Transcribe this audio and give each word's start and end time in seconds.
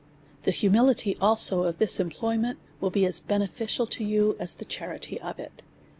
The 0.45 0.49
humility 0.49 1.15
also 1.21 1.61
of 1.61 1.77
this 1.77 1.99
employment 1.99 2.57
will 2.79 2.89
be 2.89 3.05
as 3.05 3.19
be 3.19 3.37
neficial 3.37 3.85
to 3.89 4.03
you, 4.03 4.35
as 4.39 4.55
the 4.55 4.65
charity 4.65 5.21
of 5.21 5.37
it. 5.39 5.61